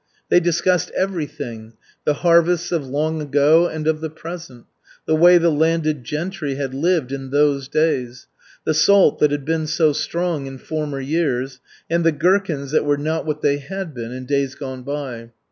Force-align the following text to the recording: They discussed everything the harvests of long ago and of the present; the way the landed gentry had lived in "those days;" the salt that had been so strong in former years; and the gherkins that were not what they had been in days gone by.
They 0.29 0.39
discussed 0.39 0.89
everything 0.97 1.73
the 2.05 2.15
harvests 2.25 2.71
of 2.71 2.87
long 2.87 3.21
ago 3.21 3.67
and 3.67 3.85
of 3.85 4.01
the 4.01 4.09
present; 4.09 4.65
the 5.05 5.15
way 5.15 5.37
the 5.37 5.51
landed 5.51 6.03
gentry 6.03 6.55
had 6.55 6.73
lived 6.73 7.11
in 7.11 7.29
"those 7.29 7.67
days;" 7.67 8.25
the 8.63 8.73
salt 8.73 9.19
that 9.19 9.29
had 9.29 9.45
been 9.45 9.67
so 9.67 9.93
strong 9.93 10.47
in 10.47 10.57
former 10.57 10.99
years; 10.99 11.59
and 11.87 12.03
the 12.03 12.11
gherkins 12.11 12.71
that 12.71 12.83
were 12.83 12.97
not 12.97 13.27
what 13.27 13.43
they 13.43 13.59
had 13.59 13.93
been 13.93 14.11
in 14.11 14.25
days 14.25 14.55
gone 14.55 14.81
by. 14.81 15.29